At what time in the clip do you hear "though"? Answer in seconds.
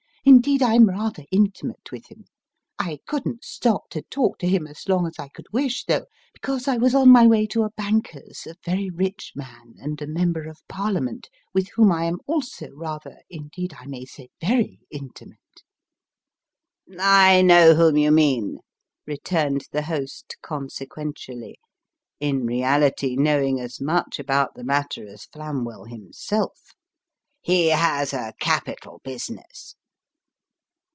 5.85-6.05